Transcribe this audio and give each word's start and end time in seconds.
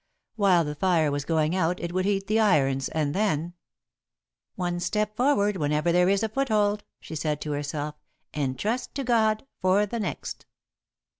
While 0.35 0.63
the 0.63 0.73
fire 0.73 1.11
was 1.11 1.25
going 1.25 1.55
out, 1.55 1.79
it 1.79 1.93
would 1.93 2.05
heat 2.05 2.25
the 2.25 2.39
irons, 2.39 2.89
and 2.89 3.13
then 3.13 3.53
"One 4.55 4.79
step 4.79 5.15
forward 5.15 5.57
whenever 5.57 5.91
there 5.91 6.09
is 6.09 6.23
a 6.23 6.29
foothold," 6.29 6.83
she 6.99 7.13
said 7.13 7.39
to 7.41 7.51
herself, 7.51 7.93
"and 8.33 8.57
trust 8.57 8.95
to 8.95 9.03
God 9.03 9.45
for 9.61 9.85
the 9.85 9.99
next." 9.99 10.47